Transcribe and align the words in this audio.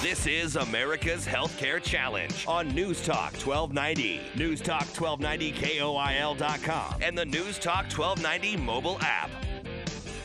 This 0.00 0.28
is 0.28 0.54
America's 0.54 1.26
Healthcare 1.26 1.82
Challenge 1.82 2.44
on 2.46 2.68
News 2.68 3.04
Talk 3.04 3.32
1290, 3.32 4.20
News 4.36 4.60
Talk 4.60 4.86
1290 4.96 5.52
KOIL.com, 5.54 7.02
and 7.02 7.18
the 7.18 7.24
News 7.24 7.58
Talk 7.58 7.86
1290 7.86 8.58
mobile 8.58 8.96
app. 9.00 9.28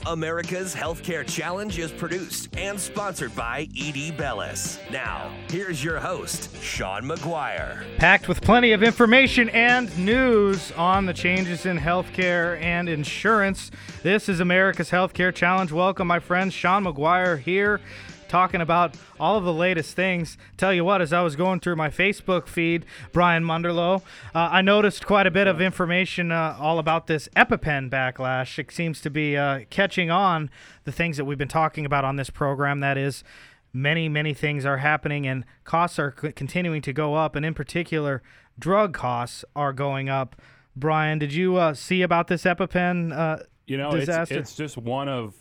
America's 0.05 0.75
Healthcare 0.75 1.25
Challenge 1.25 1.79
is 1.79 1.91
produced 1.91 2.55
and 2.55 2.79
sponsored 2.79 3.35
by 3.35 3.67
ED 3.75 4.15
Bellis. 4.15 4.77
Now, 4.91 5.35
here's 5.49 5.83
your 5.83 5.99
host, 5.99 6.55
Sean 6.61 7.01
McGuire. 7.05 7.83
Packed 7.97 8.27
with 8.27 8.41
plenty 8.41 8.73
of 8.73 8.83
information 8.83 9.49
and 9.49 9.97
news 9.97 10.71
on 10.73 11.07
the 11.07 11.13
changes 11.13 11.65
in 11.65 11.79
healthcare 11.79 12.61
and 12.61 12.87
insurance. 12.87 13.71
This 14.03 14.29
is 14.29 14.39
America's 14.39 14.91
Healthcare 14.91 15.33
Challenge. 15.33 15.71
Welcome, 15.71 16.07
my 16.07 16.19
friends. 16.19 16.53
Sean 16.53 16.83
McGuire 16.83 17.39
here 17.39 17.81
talking 18.33 18.61
about 18.61 18.95
all 19.19 19.37
of 19.37 19.43
the 19.43 19.53
latest 19.53 19.95
things. 19.95 20.39
Tell 20.57 20.73
you 20.73 20.83
what, 20.83 21.03
as 21.03 21.13
I 21.13 21.21
was 21.21 21.35
going 21.35 21.59
through 21.59 21.75
my 21.75 21.89
Facebook 21.89 22.47
feed, 22.47 22.83
Brian 23.11 23.43
Munderloh, 23.43 24.01
uh, 24.33 24.49
I 24.51 24.63
noticed 24.63 25.05
quite 25.05 25.27
a 25.27 25.31
bit 25.31 25.45
of 25.45 25.61
information 25.61 26.31
uh, 26.31 26.57
all 26.59 26.79
about 26.79 27.05
this 27.05 27.29
EpiPen 27.35 27.91
backlash. 27.91 28.57
It 28.57 28.71
seems 28.71 29.01
to 29.01 29.11
be 29.11 29.37
uh, 29.37 29.65
catching 29.69 30.09
on 30.09 30.49
the 30.83 30.91
things 30.91 31.17
that 31.17 31.25
we've 31.25 31.37
been 31.37 31.47
talking 31.47 31.85
about 31.85 32.05
on 32.05 32.15
this 32.15 32.31
program. 32.31 32.79
That 32.79 32.97
is, 32.97 33.23
many, 33.71 34.09
many 34.09 34.33
things 34.33 34.65
are 34.65 34.77
happening 34.77 35.27
and 35.27 35.45
costs 35.63 35.99
are 35.99 36.15
c- 36.19 36.31
continuing 36.31 36.81
to 36.81 36.91
go 36.91 37.13
up, 37.13 37.35
and 37.35 37.45
in 37.45 37.53
particular, 37.53 38.23
drug 38.57 38.95
costs 38.95 39.45
are 39.55 39.73
going 39.73 40.09
up. 40.09 40.35
Brian, 40.75 41.19
did 41.19 41.33
you 41.33 41.57
uh, 41.57 41.75
see 41.75 42.01
about 42.01 42.29
this 42.29 42.45
EpiPen 42.45 43.15
uh, 43.15 43.43
You 43.67 43.77
know, 43.77 43.91
it's, 43.91 44.31
it's 44.31 44.55
just 44.55 44.75
one 44.75 45.07
of 45.07 45.35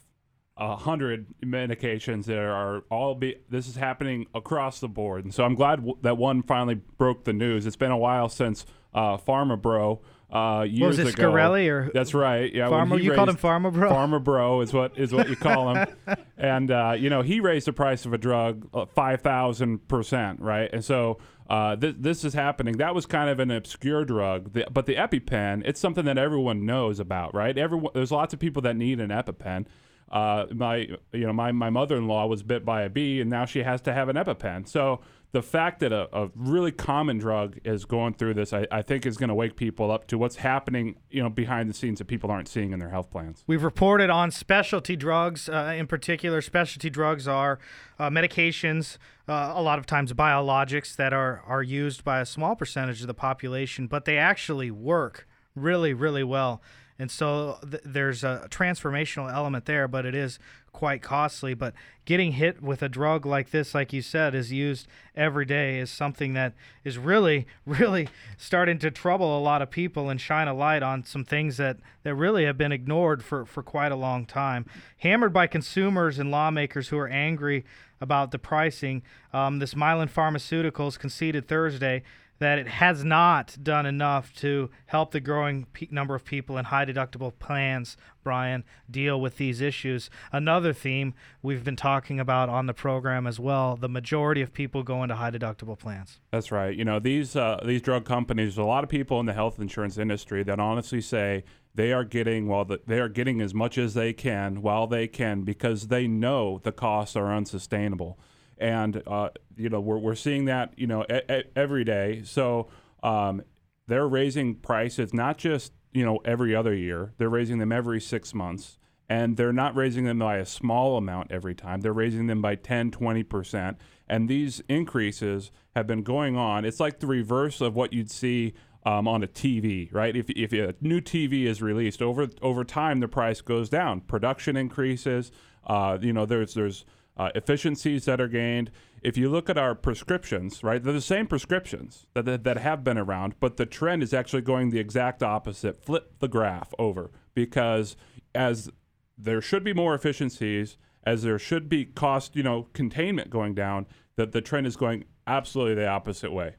a 0.70 0.77
hundred 0.77 1.27
medications 1.44 2.24
that 2.27 2.38
are 2.38 2.84
all 2.91 3.14
be. 3.14 3.36
This 3.50 3.66
is 3.68 3.77
happening 3.77 4.27
across 4.34 4.80
the 4.80 4.88
board, 4.88 5.24
and 5.24 5.34
so 5.34 5.44
I'm 5.44 5.55
glad 5.55 5.77
w- 5.77 5.98
that 6.02 6.16
one 6.16 6.42
finally 6.42 6.77
broke 6.98 7.24
the 7.24 7.32
news. 7.32 7.66
It's 7.66 7.77
been 7.77 7.91
a 7.91 7.96
while 7.98 8.28
since 8.28 8.64
uh, 8.94 9.16
Pharma 9.16 9.60
Bro. 9.60 10.00
Uh, 10.33 10.62
years 10.62 10.96
was 10.96 11.08
it 11.08 11.14
ago. 11.14 11.30
Shkreli 11.30 11.68
or- 11.68 11.90
that's 11.92 12.14
right? 12.14 12.55
Yeah, 12.55 12.68
Pharma- 12.68 13.02
you 13.02 13.12
called 13.12 13.28
him 13.28 13.36
Pharma 13.36 13.72
Bro? 13.72 13.90
Pharma 13.92 14.22
Bro 14.22 14.62
is 14.62 14.72
what 14.72 14.96
is 14.96 15.12
what 15.12 15.28
you 15.28 15.36
call 15.36 15.74
him, 15.74 15.86
and 16.38 16.70
uh, 16.70 16.94
you 16.96 17.10
know 17.10 17.22
he 17.22 17.40
raised 17.40 17.66
the 17.66 17.72
price 17.72 18.06
of 18.06 18.12
a 18.12 18.18
drug 18.18 18.68
uh, 18.72 18.86
five 18.86 19.20
thousand 19.20 19.88
percent, 19.88 20.40
right? 20.40 20.70
And 20.72 20.83
so 20.84 21.18
uh, 21.50 21.77
th- 21.77 21.96
this 21.98 22.24
is 22.24 22.33
happening. 22.34 22.78
That 22.78 22.94
was 22.94 23.05
kind 23.05 23.28
of 23.28 23.40
an 23.40 23.50
obscure 23.50 24.05
drug, 24.06 24.52
the, 24.55 24.66
but 24.72 24.86
the 24.86 24.94
EpiPen, 24.94 25.62
it's 25.66 25.80
something 25.80 26.05
that 26.06 26.16
everyone 26.16 26.64
knows 26.64 26.98
about, 27.00 27.34
right? 27.34 27.58
Everyone, 27.58 27.90
there's 27.94 28.12
lots 28.12 28.33
of 28.33 28.40
people 28.40 28.62
that 28.62 28.77
need 28.77 29.00
an 29.00 29.10
EpiPen. 29.10 29.66
Uh, 30.12 30.46
my, 30.52 30.88
you 31.12 31.27
know, 31.27 31.32
my, 31.32 31.50
my 31.52 31.70
mother-in-law 31.70 32.27
was 32.27 32.42
bit 32.42 32.64
by 32.64 32.82
a 32.82 32.91
bee, 32.91 33.20
and 33.20 33.30
now 33.30 33.46
she 33.46 33.62
has 33.62 33.80
to 33.80 33.94
have 33.94 34.10
an 34.10 34.16
EpiPen. 34.16 34.68
So 34.68 35.00
the 35.32 35.41
fact 35.42 35.80
that 35.80 35.91
a, 35.91 36.14
a 36.14 36.30
really 36.34 36.70
common 36.70 37.16
drug 37.16 37.58
is 37.64 37.86
going 37.86 38.12
through 38.12 38.34
this, 38.34 38.52
I, 38.52 38.66
I 38.70 38.83
think, 38.83 39.06
is 39.06 39.16
going 39.16 39.28
to 39.28 39.34
wake 39.34 39.56
people 39.56 39.90
up 39.90 40.06
to 40.08 40.18
what's 40.18 40.36
happening, 40.36 40.96
you 41.10 41.22
know, 41.22 41.30
behind 41.30 41.70
the 41.70 41.74
scenes 41.74 41.98
that 41.98 42.05
people 42.05 42.30
aren't 42.30 42.48
seeing 42.48 42.72
in 42.72 42.78
their 42.78 42.90
health 42.90 43.10
plans. 43.10 43.42
We've 43.46 43.62
reported 43.62 44.11
on 44.11 44.30
specialty 44.30 44.96
drugs. 44.96 45.48
Uh, 45.48 45.74
in 45.74 45.86
particular, 45.86 46.42
specialty 46.42 46.90
drugs 46.90 47.27
are 47.27 47.58
uh, 47.98 48.11
medications, 48.11 48.98
uh, 49.27 49.52
a 49.55 49.62
lot 49.62 49.79
of 49.79 49.86
times 49.86 50.12
biologics 50.12 50.94
that 50.96 51.14
are, 51.14 51.42
are 51.46 51.62
used 51.62 52.05
by 52.05 52.20
a 52.20 52.27
small 52.27 52.55
percentage 52.55 53.00
of 53.00 53.06
the 53.06 53.14
population, 53.14 53.86
but 53.86 54.05
they 54.05 54.18
actually 54.18 54.70
work 54.70 55.27
really, 55.55 55.94
really 55.94 56.24
well. 56.24 56.61
And 56.98 57.11
so 57.11 57.58
th- 57.69 57.83
there's 57.85 58.23
a 58.23 58.47
transformational 58.51 59.33
element 59.33 59.64
there, 59.64 59.89
but 59.89 60.07
it 60.07 60.14
is 60.14 60.39
quite 60.73 61.03
costly. 61.03 61.55
But 61.55 61.75
getting 62.05 62.33
hit 62.33 62.63
with 62.63 62.83
a 62.83 62.89
drug 62.89 63.27
like 63.27 63.51
this, 63.51 63.75
like 63.75 63.92
you 63.92 64.03
said, 64.03 64.35
is 64.35 64.53
used 64.53 64.86
every 65.14 65.45
day, 65.45 65.79
is 65.79 65.91
something 65.91 66.35
that 66.35 66.55
is 66.85 66.98
really, 66.98 67.47
really 67.67 68.08
starting 68.36 68.79
to 68.80 68.91
trouble 68.91 69.39
a 69.39 69.41
lot 69.41 69.63
of 69.63 69.70
people 69.70 70.11
and 70.11 70.20
shine 70.20 70.48
a 70.48 70.55
light 70.55 70.83
on 70.83 71.05
some 71.05 71.25
things 71.25 71.57
that, 71.57 71.79
that 72.03 72.14
really 72.14 72.45
have 72.45 72.58
been 72.58 72.73
ignored 72.73 73.24
for, 73.24 73.45
for 73.45 73.63
quite 73.63 73.92
a 73.92 73.97
long 73.97 74.27
time. 74.27 74.67
Hammered 74.98 75.33
by 75.33 75.47
consumers 75.47 76.19
and 76.19 76.30
lawmakers 76.30 76.89
who 76.89 76.98
are 76.98 77.09
angry 77.09 77.64
about 78.01 78.33
the 78.33 78.39
pricing, 78.39 79.03
um, 79.33 79.61
this 79.61 79.74
Mylan 79.74 80.11
Pharmaceuticals 80.11 80.98
conceded 80.98 81.47
Thursday 81.47 82.03
that 82.42 82.58
it 82.58 82.67
has 82.67 83.05
not 83.05 83.57
done 83.63 83.86
enough 83.86 84.35
to 84.35 84.69
help 84.86 85.13
the 85.13 85.20
growing 85.20 85.67
number 85.91 86.14
of 86.14 86.25
people 86.25 86.58
in 86.58 86.64
high 86.64 86.85
deductible 86.85 87.33
plans, 87.39 87.97
Brian, 88.25 88.64
deal 88.91 89.20
with 89.20 89.36
these 89.36 89.61
issues. 89.61 90.11
Another 90.33 90.73
theme 90.73 91.14
we've 91.41 91.63
been 91.63 91.77
talking 91.77 92.19
about 92.19 92.48
on 92.48 92.67
the 92.67 92.75
program 92.75 93.27
as 93.27 93.39
well 93.39 93.77
the 93.77 93.89
majority 93.89 94.42
of 94.42 94.53
people 94.53 94.83
go 94.83 95.03
into 95.03 95.14
high 95.14 95.30
deductible 95.30 95.79
plans. 95.79 96.19
That's 96.33 96.51
right. 96.51 96.77
You 96.77 96.85
know, 96.85 96.98
these 96.98 97.36
uh, 97.36 97.61
these 97.64 97.80
drug 97.80 98.05
companies, 98.05 98.59
a 98.59 98.64
lot 98.64 98.83
of 98.83 98.91
people 98.91 99.20
in 99.20 99.27
the 99.27 99.33
health 99.33 99.61
insurance 99.61 99.97
industry 99.97 100.42
that 100.42 100.59
honestly 100.59 101.01
say 101.01 101.45
they 101.74 101.92
are 101.92 102.05
getting 102.05 102.48
well, 102.48 102.64
the, 102.64 102.80
they 102.86 102.98
are 102.98 103.09
getting 103.09 103.41
as 103.41 103.55
much 103.55 103.79
as 103.79 103.95
they 103.95 104.13
can 104.13 104.63
while 104.63 104.86
they 104.86 105.07
can 105.07 105.42
because 105.42 105.89
they 105.89 106.07
know 106.07 106.61
the 106.63 106.73
costs 106.73 107.17
are 107.17 107.33
unsustainable, 107.33 108.19
and 108.62 109.02
uh, 109.06 109.30
you 109.56 109.68
know 109.68 109.80
we're 109.80 109.98
we're 109.98 110.14
seeing 110.14 110.46
that 110.46 110.73
you 110.77 110.86
know 110.86 111.05
e- 111.12 111.33
e- 111.33 111.42
every 111.55 111.84
day. 111.84 112.23
So 112.24 112.68
um, 113.02 113.42
they're 113.89 114.08
raising 114.08 114.55
prices 114.55 115.12
not 115.12 115.36
just 115.36 115.73
you 115.92 116.05
know 116.05 116.20
every 116.24 116.55
other 116.55 116.74
year; 116.74 117.12
they're 117.18 117.28
raising 117.28 117.58
them 117.58 117.73
every 117.73 118.00
six 118.00 118.33
months. 118.33 118.78
And 119.08 119.36
they're 119.36 119.52
not 119.52 119.77
raising 119.77 120.05
them 120.05 120.20
by 120.20 120.39
a 120.39 120.46
small 120.46 120.96
amount 120.96 121.33
every 121.33 121.55
time. 121.55 121.83
They're 121.83 121.92
raising 121.92 122.28
them 122.28 122.40
by 122.40 122.55
10, 122.55 122.92
20%. 122.92 123.77
And 124.08 124.27
these 124.27 124.62
increases 124.70 125.50
have 125.77 125.86
been 125.86 126.02
going 126.02 126.34
on. 126.34 126.64
It's 126.64 126.80
like 126.80 127.00
the 127.00 127.06
reverse 127.06 127.61
of 127.61 127.74
what 127.74 127.92
you'd 127.92 128.11
see 128.11 128.55
um, 128.87 129.06
on 129.06 129.23
a 129.23 129.26
TV, 129.26 129.93
right? 129.93 130.17
If, 130.17 130.31
if 130.31 130.55
a 130.55 130.75
new 130.81 131.02
TV 131.02 131.44
is 131.44 131.61
released 131.61 132.00
over 132.00 132.29
over 132.40 132.64
time, 132.64 133.00
the 133.00 133.08
price 133.08 133.43
goes 133.43 133.69
down. 133.69 134.00
Production 134.00 134.56
increases. 134.56 135.31
Uh, 135.67 135.99
you 136.00 136.14
know, 136.14 136.25
there's 136.25 136.55
there's 136.55 136.87
uh, 137.17 137.31
efficiencies 137.34 138.05
that 138.06 138.20
are 138.20 138.28
gained. 138.28 138.70
If 139.02 139.17
you 139.17 139.28
look 139.28 139.50
at 139.50 139.58
our 139.58 139.75
prescriptions, 139.75 140.62
right, 140.62 140.82
they're 140.82 140.93
the 140.93 141.00
same 141.00 141.26
prescriptions 141.26 142.06
that, 142.14 142.25
that 142.25 142.44
that 142.44 142.58
have 142.58 142.84
been 142.84 142.99
around, 142.99 143.34
but 143.40 143.56
the 143.56 143.67
trend 143.67 144.02
is 144.02 144.14
actually 144.14 144.43
going 144.43 144.70
the 144.70 144.78
exact 144.78 145.23
opposite. 145.23 145.84
Flip 145.84 146.19
the 146.20 146.28
graph 146.28 146.73
over 146.78 147.11
because 147.34 147.96
as 148.34 148.70
there 149.19 149.40
should 149.40 149.64
be 149.64 149.73
more 149.73 149.94
efficiencies, 149.94 150.76
as 151.05 151.23
there 151.23 151.38
should 151.38 151.69
be 151.69 151.84
cost, 151.84 152.37
you 152.37 152.43
know, 152.43 152.69
containment 152.73 153.31
going 153.31 153.55
down, 153.55 153.87
that 154.17 154.32
the 154.32 154.40
trend 154.40 154.67
is 154.67 154.76
going 154.76 155.05
absolutely 155.26 155.75
the 155.75 155.87
opposite 155.87 156.32
way. 156.32 156.55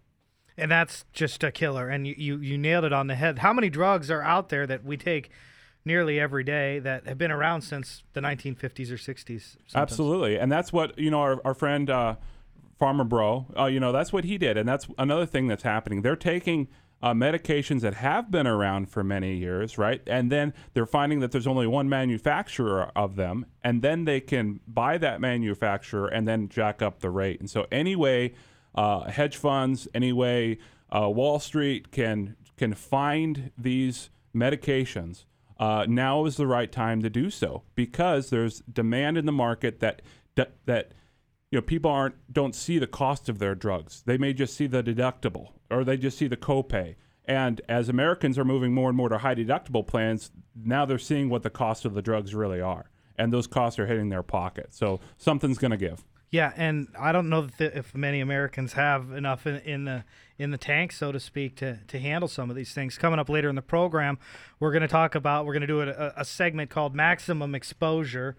And 0.58 0.70
that's 0.70 1.06
just 1.14 1.44
a 1.44 1.52
killer. 1.52 1.90
And 1.90 2.06
you, 2.06 2.16
you, 2.18 2.38
you 2.38 2.58
nailed 2.58 2.85
it 2.85 2.94
on 2.94 3.08
the 3.08 3.16
head. 3.16 3.40
How 3.40 3.53
many 3.53 3.70
drugs 3.70 4.12
are 4.12 4.22
out 4.22 4.50
there 4.50 4.68
that 4.68 4.84
we 4.84 4.97
take 4.97 5.31
nearly 5.86 6.20
every 6.20 6.44
day 6.44 6.80
that 6.80 7.08
have 7.08 7.18
been 7.18 7.32
around 7.32 7.62
since 7.62 8.04
the 8.14 8.22
1950s 8.22 8.92
or 8.92 8.96
60s? 8.96 9.26
sometimes? 9.26 9.58
Absolutely, 9.76 10.38
and 10.38 10.52
that's 10.52 10.72
what 10.72 10.98
you 10.98 11.12
know. 11.12 11.20
Our, 11.20 11.42
our 11.46 11.54
friend 11.54 11.90
uh, 11.90 12.16
Pharma 12.80 13.08
Bro, 13.08 13.48
uh, 13.58 13.66
you 13.66 13.80
know, 13.80 13.92
that's 13.92 14.12
what 14.12 14.24
he 14.24 14.38
did, 14.38 14.58
and 14.58 14.68
that's 14.68 14.88
another 14.98 15.26
thing 15.26 15.47
that's 15.47 15.64
happening. 15.64 16.02
They're 16.02 16.16
taking 16.16 16.68
uh, 17.03 17.14
medications 17.14 17.82
that 17.82 17.96
have 17.96 18.32
been 18.32 18.47
around 18.47 18.90
for 18.90 19.03
many 19.03 19.35
years, 19.35 19.78
right? 19.78 20.02
And 20.08 20.32
then 20.32 20.53
they're 20.74 20.85
finding 20.85 21.20
that 21.20 21.34
there's 21.34 21.47
only 21.47 21.68
one 21.68 21.90
manufacturer 21.90 22.91
of 22.96 23.18
them, 23.18 23.46
and 23.62 23.82
then 23.82 24.06
they 24.06 24.22
can 24.22 24.62
buy 24.66 24.97
that 25.00 25.20
manufacturer 25.20 26.08
and 26.08 26.26
then 26.26 26.47
jack 26.47 26.82
up 26.82 27.02
the 27.02 27.09
rate. 27.09 27.41
And 27.41 27.50
so, 27.50 27.68
anyway, 27.72 28.34
uh, 28.74 29.09
hedge 29.09 29.36
funds, 29.36 29.88
anyway, 29.94 30.58
uh, 30.96 31.09
Wall 31.09 31.40
Street 31.40 31.91
can 31.91 32.38
can 32.56 32.74
find 32.74 33.52
these 33.58 34.09
medications. 34.34 35.26
Uh, 35.59 35.85
now 35.88 36.26
is 36.26 36.38
the 36.38 36.47
right 36.47 36.72
time 36.72 37.02
to 37.02 37.09
do 37.09 37.29
so 37.29 37.64
because 37.76 38.29
there's 38.29 38.59
demand 38.61 39.17
in 39.17 39.26
the 39.26 39.32
market 39.32 39.79
that 39.79 40.02
that, 40.35 40.94
you 41.52 41.58
know 41.58 41.61
people 41.61 41.91
aren't 41.91 42.16
don't 42.32 42.55
see 42.55 42.79
the 42.79 42.88
cost 42.88 43.29
of 43.29 43.40
their 43.40 43.55
drugs. 43.55 44.03
They 44.05 44.17
may 44.17 44.34
just 44.34 44.55
see 44.55 44.67
the 44.67 44.82
deductible 44.82 45.52
or 45.70 45.84
they 45.84 45.97
just 45.97 46.17
see 46.17 46.28
the 46.28 46.38
copay. 46.38 46.96
And 47.26 47.61
as 47.70 47.88
Americans 47.88 48.38
are 48.38 48.46
moving 48.46 48.73
more 48.73 48.90
and 48.90 48.97
more 48.97 49.09
to 49.09 49.20
high 49.20 49.35
deductible 49.35 49.85
plans, 49.85 50.32
now 50.55 50.85
they're 50.85 50.97
seeing 50.97 51.29
what 51.29 51.44
the 51.44 51.50
cost 51.50 51.85
of 51.85 51.94
the 51.94 52.02
drugs 52.02 52.35
really 52.35 52.59
are, 52.59 52.90
and 53.17 53.32
those 53.32 53.47
costs 53.47 53.79
are 53.79 53.88
hitting 53.88 54.09
their 54.09 54.23
pocket. 54.23 54.73
So 54.73 55.00
something's 55.17 55.58
going 55.58 55.72
to 55.72 55.78
give. 55.78 56.03
Yeah, 56.34 56.52
and 56.56 56.88
I 57.00 57.12
don't 57.12 57.30
know 57.30 57.46
the, 57.46 57.78
if 57.78 57.94
many 57.94 58.20
Americans 58.20 58.74
have 58.74 59.12
enough 59.12 59.46
in, 59.46 59.58
in 59.58 59.85
the 59.85 60.03
in 60.40 60.50
the 60.50 60.58
tank, 60.58 60.91
so 60.91 61.12
to 61.12 61.20
speak, 61.20 61.56
to 61.58 61.78
to 61.85 62.00
handle 62.00 62.28
some 62.28 62.50
of 62.50 62.56
these 62.56 62.74
things. 62.74 62.97
Coming 62.97 63.20
up 63.20 63.30
later 63.30 63.50
in 63.50 63.56
the 63.56 63.62
program, 63.62 64.18
we're 64.59 64.72
going 64.72 64.82
to 64.82 64.88
talk 64.88 65.14
about 65.14 65.46
we're 65.46 65.53
going 65.53 65.62
to 65.62 65.68
do 65.68 65.82
a, 65.82 66.14
a 66.18 66.26
segment 66.26 66.72
called 66.72 66.96
maximum 66.96 67.53
exposure. 67.53 68.35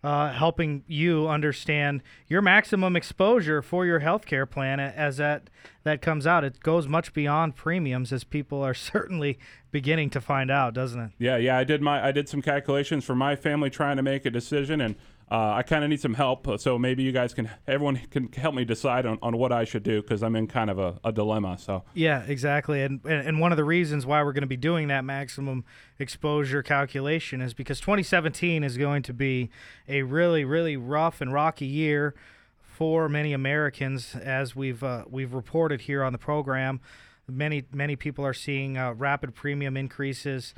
Uh, 0.00 0.32
helping 0.32 0.84
you 0.86 1.26
understand 1.26 2.04
your 2.28 2.40
maximum 2.40 2.94
exposure 2.94 3.60
for 3.60 3.84
your 3.84 3.98
healthcare 3.98 4.48
plan 4.48 4.78
as 4.78 5.16
that 5.16 5.50
that 5.82 6.00
comes 6.00 6.24
out. 6.24 6.44
It 6.44 6.60
goes 6.60 6.86
much 6.86 7.12
beyond 7.12 7.56
premiums, 7.56 8.12
as 8.12 8.22
people 8.22 8.62
are 8.62 8.74
certainly 8.92 9.40
beginning 9.72 10.10
to 10.10 10.20
find 10.20 10.52
out, 10.52 10.74
doesn't 10.74 11.00
it? 11.00 11.10
Yeah, 11.18 11.36
yeah. 11.38 11.58
I 11.58 11.64
did 11.64 11.80
my 11.82 12.06
I 12.06 12.12
did 12.12 12.28
some 12.28 12.42
calculations 12.42 13.06
for 13.06 13.16
my 13.16 13.34
family 13.34 13.70
trying 13.70 13.96
to 13.96 14.02
make 14.02 14.24
a 14.26 14.30
decision, 14.30 14.80
and 14.80 14.94
uh, 15.30 15.54
I 15.54 15.62
kind 15.62 15.84
of 15.84 15.90
need 15.90 16.00
some 16.00 16.14
help. 16.14 16.60
So 16.60 16.78
maybe 16.78 17.02
you 17.02 17.12
guys 17.12 17.34
can, 17.34 17.50
everyone 17.66 17.96
can 18.10 18.32
help 18.32 18.54
me 18.54 18.64
decide 18.64 19.04
on, 19.04 19.18
on 19.22 19.36
what 19.36 19.52
I 19.52 19.64
should 19.64 19.82
do 19.82 20.00
because 20.00 20.22
I'm 20.22 20.34
in 20.36 20.46
kind 20.46 20.70
of 20.70 20.78
a, 20.78 20.98
a, 21.04 21.12
dilemma. 21.12 21.58
So 21.58 21.84
yeah, 21.94 22.22
exactly. 22.26 22.82
And, 22.82 23.00
and 23.04 23.40
one 23.40 23.52
of 23.52 23.56
the 23.56 23.64
reasons 23.64 24.06
why 24.06 24.22
we're 24.22 24.32
going 24.32 24.42
to 24.42 24.46
be 24.46 24.56
doing 24.56 24.88
that 24.88 25.04
maximum 25.04 25.64
exposure 25.98 26.62
calculation 26.62 27.40
is 27.42 27.52
because 27.52 27.80
2017 27.80 28.64
is 28.64 28.78
going 28.78 29.02
to 29.02 29.12
be 29.12 29.50
a 29.88 30.02
really 30.02 30.44
really 30.44 30.76
rough 30.76 31.20
and 31.20 31.32
rocky 31.32 31.66
year 31.66 32.14
for 32.60 33.08
many 33.08 33.32
Americans, 33.32 34.14
as 34.14 34.54
we've 34.54 34.84
uh, 34.84 35.04
we've 35.10 35.34
reported 35.34 35.82
here 35.82 36.04
on 36.04 36.12
the 36.12 36.18
program. 36.18 36.80
Many 37.26 37.64
many 37.72 37.96
people 37.96 38.24
are 38.24 38.32
seeing 38.32 38.78
uh, 38.78 38.92
rapid 38.92 39.34
premium 39.34 39.76
increases, 39.76 40.54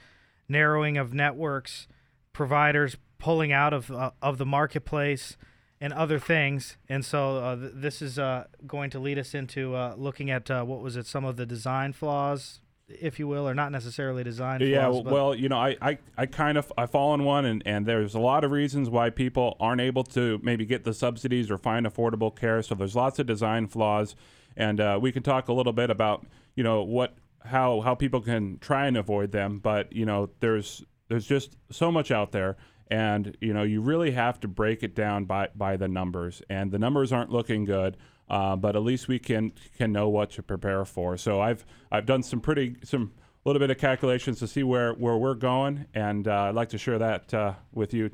narrowing 0.49 0.99
of 0.99 1.15
networks, 1.15 1.89
providers 2.33 2.97
pulling 3.21 3.53
out 3.53 3.73
of 3.73 3.91
uh, 3.91 4.11
of 4.21 4.39
the 4.39 4.47
marketplace 4.47 5.37
and 5.81 5.93
other 5.93 6.19
things. 6.19 6.77
And 6.89 7.05
so 7.05 7.39
uh, 7.39 7.57
th- 7.57 7.73
this 7.75 8.03
is 8.03 8.19
uh, 8.19 8.45
going 8.67 8.91
to 8.91 8.99
lead 8.99 9.19
us 9.19 9.35
into 9.35 9.75
uh, 9.75 9.95
looking 9.97 10.31
at 10.31 10.51
uh, 10.51 10.63
what 10.65 10.81
was 10.81 10.97
it, 10.97 11.07
some 11.07 11.25
of 11.25 11.37
the 11.37 11.47
design 11.47 11.93
flaws, 11.93 12.61
if 12.89 13.19
you 13.19 13.27
will, 13.27 13.49
or 13.49 13.55
not 13.55 13.73
necessarily 13.73 14.23
design 14.23 14.61
yeah, 14.61 14.91
flaws. 14.91 15.05
Yeah, 15.05 15.13
well, 15.13 15.35
you 15.35 15.49
know, 15.49 15.59
I, 15.59 15.77
I, 15.81 15.99
I 16.19 16.27
kind 16.27 16.59
of 16.59 16.71
I 16.77 16.87
fall 16.87 17.15
in 17.15 17.25
one, 17.25 17.47
and, 17.47 17.63
and 17.65 17.87
there's 17.87 18.15
a 18.15 18.21
lot 18.21 18.45
of 18.45 18.51
reasons 18.51 18.91
why 18.91 19.11
people 19.11 19.57
aren't 19.59 19.81
able 19.81 20.05
to 20.05 20.39
maybe 20.43 20.67
get 20.67 20.85
the 20.85 20.93
subsidies 20.93 21.51
or 21.51 21.57
find 21.57 21.87
affordable 21.87 22.35
care. 22.35 22.63
So 22.63 22.75
there's 22.75 22.97
lots 22.97 23.19
of 23.19 23.27
design 23.27 23.67
flaws, 23.67 24.15
and 24.57 24.81
uh, 24.81 24.99
we 25.01 25.13
can 25.13 25.23
talk 25.23 25.49
a 25.49 25.53
little 25.53 25.73
bit 25.73 25.91
about 25.91 26.27
you 26.57 26.65
know 26.65 26.83
what 26.83 27.15
how 27.43 27.81
how 27.81 27.95
people 27.95 28.21
can 28.21 28.59
try 28.59 28.87
and 28.87 28.99
avoid 28.99 29.33
them. 29.33 29.61
But 29.61 29.95
you 29.95 30.05
know, 30.05 30.29
there's 30.41 30.85
there's 31.09 31.27
just 31.27 31.57
so 31.71 31.91
much 31.91 32.11
out 32.11 32.33
there 32.33 32.59
and 32.91 33.37
you 33.41 33.53
know 33.55 33.63
you 33.63 33.81
really 33.81 34.11
have 34.11 34.41
to 34.41 34.49
break 34.49 34.83
it 34.83 34.95
down 34.95 35.25
by 35.25 35.49
by 35.55 35.77
the 35.77 35.89
numbers. 35.89 36.43
And 36.51 36.71
the 36.73 36.79
numbers 36.79 37.13
aren't 37.13 37.31
looking 37.31 37.65
good 37.65 37.97
uh, 38.31 38.55
but 38.55 38.77
at 38.77 38.83
least 38.83 39.09
we 39.09 39.19
can 39.19 39.53
can 39.77 39.93
know 39.93 40.09
what 40.09 40.31
to 40.31 40.43
prepare 40.43 40.85
for. 40.85 41.17
So 41.17 41.41
i've 41.41 41.67
i've 41.91 42.07
done 42.07 42.23
some 42.23 42.41
pretty 42.41 42.77
some 42.85 43.13
a 43.45 43.49
little 43.49 43.59
bit 43.59 43.71
of 43.71 43.79
calculations 43.79 44.39
to 44.39 44.47
see 44.47 44.63
where 44.63 44.95
where 44.95 45.17
we're 45.17 45.35
going. 45.35 45.87
And 45.93 46.27
uh, 46.29 46.45
i'd 46.45 46.55
like 46.55 46.71
to 46.71 46.79
share 46.79 46.99
that 46.99 47.35
uh, 47.35 47.55
with 47.73 47.93
you. 47.93 48.11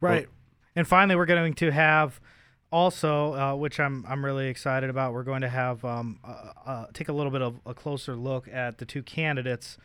Right. 0.00 0.26
Well, 0.26 0.34
and 0.74 0.88
finally 0.88 1.16
we're 1.16 1.26
going 1.26 1.54
to 1.54 1.70
have 1.70 2.18
also, 2.72 3.34
uh, 3.34 3.54
which 3.54 3.78
I'm 3.78 4.06
I'm 4.08 4.24
really 4.24 4.48
excited 4.48 4.88
about, 4.88 5.12
we're 5.12 5.22
going 5.22 5.42
to 5.42 5.50
have 5.50 5.84
um, 5.84 6.18
uh, 6.24 6.52
uh, 6.64 6.86
take 6.94 7.10
a 7.10 7.12
little 7.12 7.30
bit 7.30 7.42
of 7.42 7.60
a 7.66 7.74
closer 7.74 8.16
look 8.16 8.48
at 8.48 8.78
the 8.78 8.86
two 8.86 9.02
candidates 9.02 9.76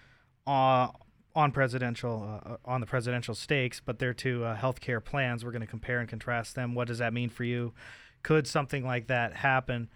on 1.37 1.51
presidential 1.51 2.41
uh, 2.43 2.53
uh, 2.53 2.57
on 2.65 2.81
the 2.81 2.87
presidential 2.87 3.35
stakes, 3.35 3.79
but 3.79 3.99
they're 3.99 4.13
two 4.13 4.43
uh, 4.43 4.57
healthcare 4.57 5.01
plans. 5.03 5.45
We're 5.45 5.51
going 5.51 5.61
to 5.61 5.67
compare 5.67 5.99
and 5.99 6.09
contrast 6.09 6.55
them. 6.55 6.73
What 6.73 6.87
does 6.87 6.97
that 6.97 7.13
mean 7.13 7.29
for 7.29 7.43
you? 7.43 7.73
Could 8.23 8.47
something 8.47 8.83
like 8.83 9.05
that 9.07 9.35
happen? 9.35 9.87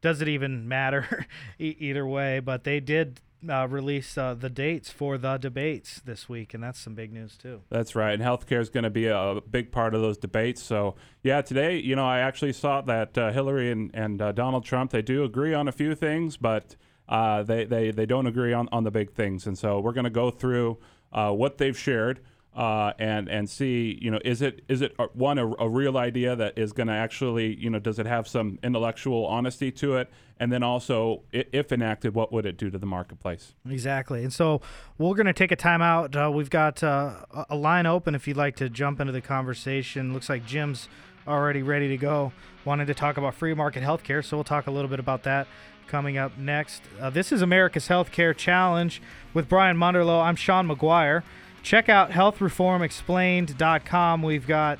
Does 0.00 0.20
it 0.20 0.28
even 0.28 0.66
matter 0.66 1.26
e- 1.60 1.76
either 1.78 2.04
way? 2.04 2.40
But 2.40 2.64
they 2.64 2.80
did 2.80 3.20
uh, 3.48 3.68
release 3.68 4.18
uh, 4.18 4.34
the 4.34 4.50
dates 4.50 4.90
for 4.90 5.16
the 5.16 5.36
debates 5.36 6.00
this 6.04 6.28
week, 6.28 6.52
and 6.52 6.64
that's 6.64 6.80
some 6.80 6.96
big 6.96 7.12
news 7.12 7.36
too. 7.36 7.62
That's 7.70 7.94
right, 7.94 8.12
and 8.12 8.22
healthcare 8.22 8.60
is 8.60 8.68
going 8.68 8.82
to 8.82 8.90
be 8.90 9.06
a 9.06 9.40
big 9.48 9.70
part 9.70 9.94
of 9.94 10.00
those 10.00 10.18
debates. 10.18 10.60
So, 10.60 10.96
yeah, 11.22 11.42
today, 11.42 11.78
you 11.78 11.94
know, 11.94 12.06
I 12.06 12.18
actually 12.18 12.54
saw 12.54 12.80
that 12.80 13.16
uh, 13.16 13.30
Hillary 13.30 13.70
and, 13.70 13.92
and 13.94 14.20
uh, 14.20 14.32
Donald 14.32 14.64
Trump 14.64 14.90
they 14.90 15.02
do 15.02 15.22
agree 15.22 15.54
on 15.54 15.68
a 15.68 15.72
few 15.72 15.94
things, 15.94 16.36
but 16.36 16.74
uh, 17.08 17.42
they, 17.42 17.64
they, 17.64 17.90
they 17.90 18.06
don't 18.06 18.26
agree 18.26 18.52
on, 18.52 18.68
on 18.70 18.84
the 18.84 18.90
big 18.90 19.12
things. 19.12 19.46
And 19.46 19.56
so 19.56 19.80
we're 19.80 19.92
going 19.92 20.04
to 20.04 20.10
go 20.10 20.30
through 20.30 20.78
uh, 21.12 21.32
what 21.32 21.58
they've 21.58 21.78
shared. 21.78 22.20
Uh, 22.56 22.92
and 22.98 23.28
and 23.28 23.48
see 23.48 23.96
you 24.02 24.10
know 24.10 24.18
is 24.24 24.42
it 24.42 24.62
is 24.66 24.80
it 24.80 24.92
uh, 24.98 25.06
one 25.12 25.38
a, 25.38 25.46
a 25.60 25.68
real 25.68 25.96
idea 25.96 26.34
that 26.34 26.58
is 26.58 26.72
going 26.72 26.88
to 26.88 26.92
actually 26.92 27.54
you 27.54 27.70
know 27.70 27.78
does 27.78 28.00
it 28.00 28.06
have 28.06 28.26
some 28.26 28.58
intellectual 28.64 29.24
honesty 29.26 29.70
to 29.70 29.94
it 29.94 30.10
and 30.40 30.50
then 30.50 30.60
also 30.60 31.22
if 31.30 31.70
enacted 31.70 32.14
what 32.14 32.32
would 32.32 32.44
it 32.44 32.56
do 32.56 32.68
to 32.68 32.76
the 32.76 32.86
marketplace 32.86 33.54
exactly 33.70 34.24
and 34.24 34.32
so 34.32 34.60
we're 34.96 35.14
going 35.14 35.26
to 35.26 35.32
take 35.32 35.52
a 35.52 35.56
time 35.56 35.80
out 35.80 36.16
uh, 36.16 36.28
we've 36.34 36.50
got 36.50 36.82
uh, 36.82 37.20
a 37.48 37.54
line 37.54 37.86
open 37.86 38.16
if 38.16 38.26
you'd 38.26 38.36
like 38.36 38.56
to 38.56 38.68
jump 38.68 38.98
into 38.98 39.12
the 39.12 39.20
conversation 39.20 40.12
looks 40.12 40.28
like 40.28 40.44
jim's 40.44 40.88
already 41.28 41.62
ready 41.62 41.88
to 41.88 41.96
go 41.96 42.32
wanted 42.64 42.86
to 42.86 42.94
talk 42.94 43.16
about 43.16 43.34
free 43.34 43.54
market 43.54 43.82
healthcare 43.82 44.24
so 44.24 44.36
we'll 44.36 44.44
talk 44.44 44.66
a 44.66 44.70
little 44.70 44.88
bit 44.88 44.98
about 44.98 45.22
that 45.22 45.46
coming 45.88 46.16
up 46.18 46.38
next. 46.38 46.82
Uh, 47.00 47.10
this 47.10 47.32
is 47.32 47.42
America's 47.42 47.88
Healthcare 47.88 48.36
Challenge 48.36 49.02
with 49.34 49.48
Brian 49.48 49.76
Munderloh. 49.76 50.22
I'm 50.22 50.36
Sean 50.36 50.68
McGuire. 50.68 51.24
Check 51.62 51.88
out 51.88 52.10
healthreformexplained.com. 52.10 54.22
We've 54.22 54.46
got 54.46 54.78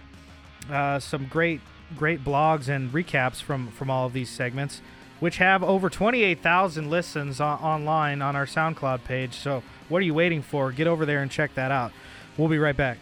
uh, 0.70 1.00
some 1.00 1.26
great, 1.26 1.60
great 1.96 2.22
blogs 2.22 2.68
and 2.68 2.92
recaps 2.92 3.42
from 3.42 3.72
from 3.72 3.90
all 3.90 4.06
of 4.06 4.12
these 4.12 4.30
segments, 4.30 4.80
which 5.18 5.38
have 5.38 5.64
over 5.64 5.90
28,000 5.90 6.88
listens 6.88 7.40
on, 7.40 7.58
online 7.58 8.22
on 8.22 8.36
our 8.36 8.46
SoundCloud 8.46 9.02
page. 9.04 9.34
So, 9.34 9.64
what 9.88 9.98
are 9.98 10.04
you 10.04 10.14
waiting 10.14 10.42
for? 10.42 10.70
Get 10.70 10.86
over 10.86 11.04
there 11.04 11.20
and 11.22 11.30
check 11.30 11.54
that 11.54 11.72
out. 11.72 11.90
We'll 12.36 12.48
be 12.48 12.58
right 12.58 12.76
back. 12.76 12.98